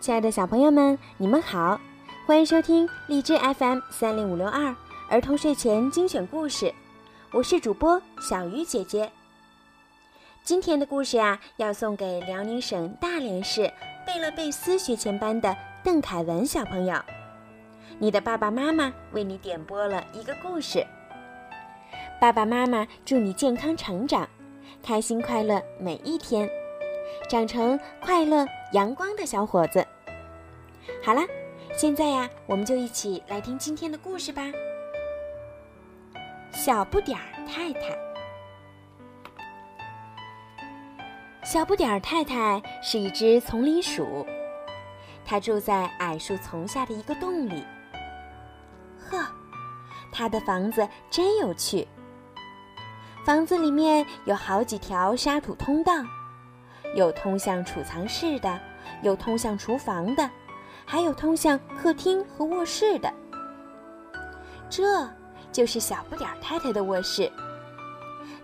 [0.00, 1.78] 亲爱的小朋友们，你们好，
[2.26, 4.74] 欢迎收听荔枝 FM 三零五六二
[5.10, 6.72] 儿童睡前精选故事，
[7.32, 9.12] 我是主播小鱼姐姐。
[10.42, 13.70] 今天的故事呀，要送给辽宁省大连市
[14.06, 16.96] 贝勒贝斯学前班的邓凯文小朋友。
[17.98, 20.82] 你的爸爸妈妈为你点播了一个故事。
[22.18, 24.26] 爸爸妈妈祝你健康成长，
[24.82, 26.48] 开心快乐每一天，
[27.28, 29.86] 长成快乐阳光的小伙子。
[31.02, 31.22] 好了，
[31.74, 34.42] 现在呀，我们就一起来听今天的故事吧。
[36.52, 37.96] 小不点儿太太，
[41.42, 44.26] 小不点儿太太是一只丛林鼠，
[45.24, 47.64] 它住在矮树丛下的一个洞里。
[48.98, 49.24] 呵，
[50.12, 51.88] 它的房子真有趣。
[53.24, 55.94] 房子里面有好几条沙土通道，
[56.94, 58.60] 有通向储藏室的，
[59.02, 60.28] 有通向厨房的，
[60.90, 63.12] 还有通向客厅和卧室的。
[64.68, 65.08] 这
[65.52, 67.30] 就是小不点儿太太的卧室。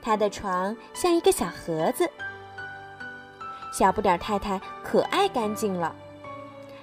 [0.01, 2.09] 她的床像一个小盒子。
[3.73, 5.93] 小不点儿太太可爱干净了，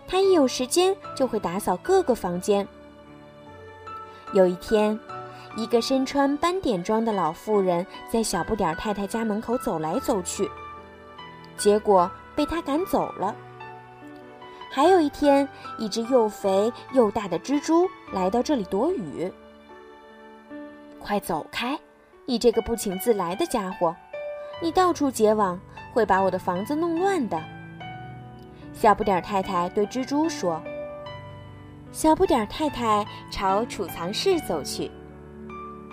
[0.05, 2.67] 她一有时间就会打扫各个房间。
[4.33, 5.00] 有一天。
[5.55, 10.50] 一个身穿斑点装的老妇人在小不点太太家门口走来走去，
[11.55, 13.36] 结果被她赶走了。
[14.75, 19.31] 还有一天，一只又肥又大的蜘蛛来到这里躲雨。
[20.99, 21.77] 快走开，
[22.25, 23.95] 你这个不请自来的家伙！
[24.63, 25.59] 你到处结网，
[25.93, 27.39] 会把我的房子弄乱的。
[28.73, 30.59] 小不点儿太太对蜘蛛说。
[31.91, 34.89] 小不点儿太太朝储藏室走去。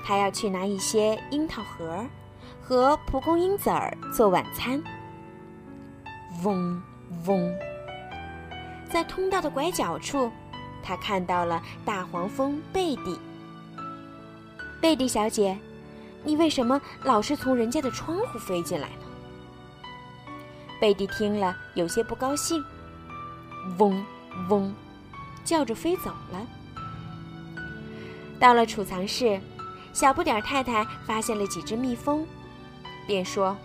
[0.02, 2.02] 他要去拿一些樱桃核
[2.62, 4.82] 和蒲公英籽儿做晚餐。
[6.42, 6.82] 嗡
[7.26, 7.54] 嗡，
[8.92, 10.30] 在通道的拐角处，
[10.82, 13.18] 他看到了大黄蜂贝蒂。
[14.80, 15.56] 贝蒂小姐，
[16.24, 19.86] 你为什么老是从人家的窗户飞进来呢？
[20.80, 22.64] 贝蒂听了有些不高兴，
[23.78, 24.04] 嗡
[24.48, 24.74] 嗡，
[25.44, 26.46] 叫着飞走了。
[28.38, 29.40] 到了储藏室。
[29.92, 32.24] 小不点太太发现了几只蜜蜂，
[33.08, 33.56] 便说：“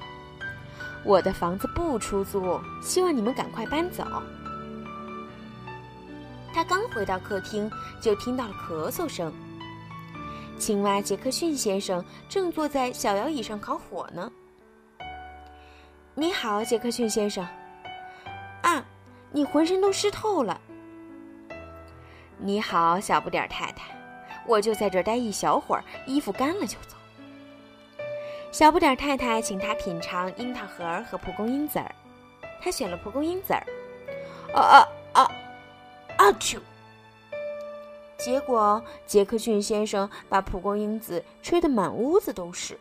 [1.06, 4.04] 我的房子不出租，希望你们赶快搬走。”
[6.56, 9.30] 他刚回到客厅，就听到了咳嗽声。
[10.58, 14.32] 青蛙杰克逊先生正坐在小摇椅上烤火呢。
[16.16, 17.46] “你好，杰克逊先生。
[18.64, 18.82] ”“啊，
[19.34, 20.62] 你浑身都湿透了。
[22.40, 23.94] ”“你好，小不点儿太太。”
[24.48, 26.96] 我就在这儿待一小会儿，衣服干了就走。
[28.54, 31.94] 小不点儿太太请他品尝樱桃核和蒲公英籽儿，
[32.62, 33.62] 他选了蒲公英籽儿。
[34.54, 34.88] 啊啊
[36.26, 36.32] 啊！
[36.40, 36.60] 啾！
[38.18, 42.80] 结果杰克逊先生把蒲公英籽吹得满屋子都是。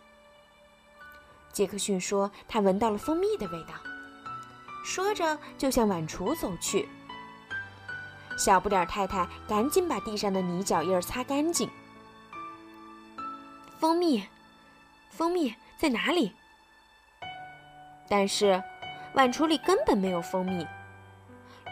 [1.52, 3.74] 杰克逊说他闻到了蜂蜜的味道，
[4.82, 6.88] 说着就向碗橱走去。
[8.38, 11.68] 小不点太太赶紧把地上的泥脚印擦干净。
[13.78, 14.24] 蜂蜜，
[15.10, 16.32] 蜂蜜在哪里？
[18.08, 18.62] 但是
[19.14, 20.66] 碗橱里根本没有蜂蜜。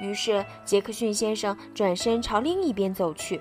[0.00, 3.40] 于是杰克逊先生转身朝另一边走去。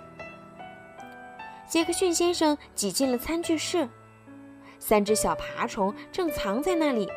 [1.67, 3.87] 杰克逊先生挤进了餐具室，
[4.77, 7.09] 三只小爬虫正藏在那里。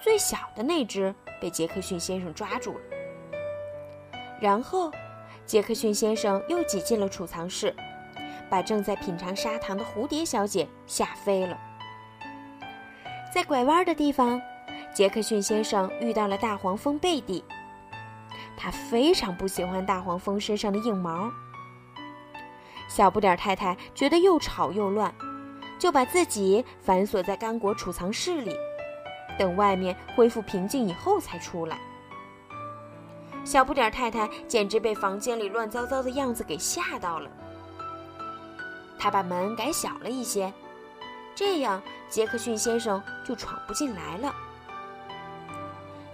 [0.00, 2.80] 最小的那只被杰克逊先生抓住了。
[4.40, 4.90] 然后，
[5.46, 7.74] 杰克逊先生又挤进了储藏室，
[8.50, 11.58] 把正在品尝砂糖的蝴蝶小姐吓飞了。
[13.32, 14.40] 在拐弯的地方，
[14.92, 17.44] 杰克逊先生遇到了大黄蜂贝蒂，
[18.56, 21.30] 他非常不喜欢大黄蜂身上的硬毛。
[22.88, 25.12] 小不点太太觉得又吵又乱，
[25.78, 28.54] 就把自己反锁在干果储藏室里，
[29.38, 31.78] 等外面恢复平静以后才出来。
[33.44, 37.30] 小不点太太简直被房间里乱糟糟的样子给吓到了。
[38.98, 40.52] 他把门改小了一些，
[41.34, 44.34] 这样杰克逊先生就闯不进来了。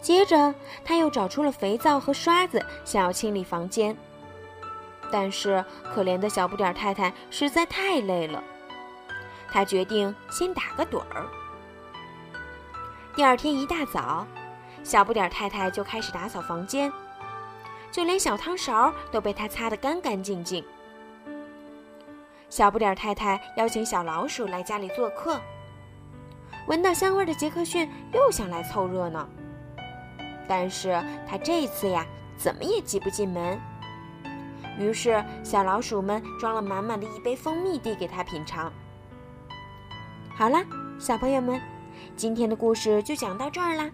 [0.02, 0.54] 接着，
[0.84, 3.96] 他又找出了肥皂和刷子，想要清理房间。
[5.12, 5.64] 但是，
[5.94, 8.43] 可怜的小不点太太实在太累了，
[9.50, 11.25] 他决定先打个盹儿。
[13.14, 14.26] 第二天一大早，
[14.82, 16.93] 小不点太太就开始打扫房间。
[17.93, 20.64] 就连小汤勺都被他擦得干干净净。
[22.49, 25.38] 小不点太太邀请小老鼠来家里做客。
[26.66, 29.28] 闻到香味的杰克逊又想来凑热闹，
[30.48, 32.06] 但是它这一次呀
[32.36, 33.58] 怎么也挤不进门。
[34.78, 38.72] 于是，小老鼠们装了满满的一杯蜂蜜递给它品尝。
[40.34, 40.64] 好啦，
[40.98, 41.60] 小朋友们，
[42.16, 43.90] 今天的故事就讲到这儿啦。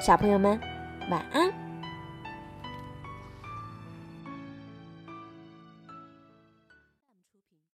[0.00, 0.60] 小朋友们，
[1.10, 1.63] 晚安。